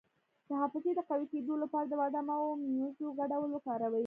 [0.47, 3.99] د حافظې د قوي کیدو لپاره د بادام او مویزو ګډول وکاروئ